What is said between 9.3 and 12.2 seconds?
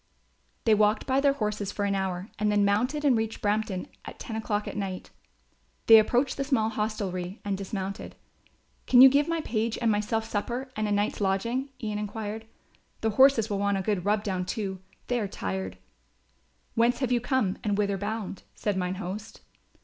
page and myself supper and a night's lodging?" Ian